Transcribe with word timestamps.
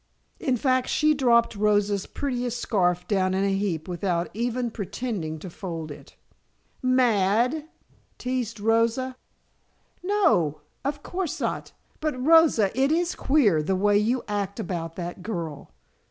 In 0.39 0.57
fact, 0.57 0.87
she 0.89 1.13
dropped 1.13 1.55
Rosa's 1.55 2.07
prettiest 2.07 2.59
scarf 2.59 3.07
down 3.07 3.35
in 3.35 3.43
a 3.43 3.53
heap 3.55 3.87
without 3.87 4.31
even 4.33 4.71
pretending 4.71 5.37
to 5.37 5.47
fold 5.47 5.91
it. 5.91 6.15
"Mad?" 6.81 7.67
teased 8.17 8.59
Rosa. 8.59 9.15
"No, 10.01 10.61
of 10.83 11.03
course 11.03 11.39
not. 11.39 11.73
But 11.99 12.19
Rosa, 12.19 12.71
it 12.75 12.91
is 12.91 13.13
queer, 13.13 13.61
the 13.61 13.75
way 13.75 13.95
you 13.99 14.23
act 14.27 14.59
about 14.59 14.95
that 14.95 15.21
girl." 15.21 15.69